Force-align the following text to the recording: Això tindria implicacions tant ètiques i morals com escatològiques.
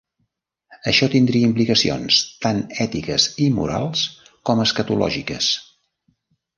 Això 0.91 1.09
tindria 1.15 1.49
implicacions 1.49 2.19
tant 2.47 2.63
ètiques 2.87 3.29
i 3.47 3.53
morals 3.61 4.09
com 4.51 4.67
escatològiques. 4.69 5.57